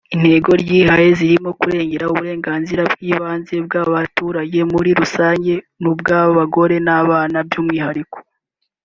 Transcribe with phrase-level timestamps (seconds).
[0.15, 8.17] Intego ryihaye zirimo kurengera uburenganzira bw’ibanze bw’abaturage muri rusange n’ubw’abagore n’abana by’umwihariko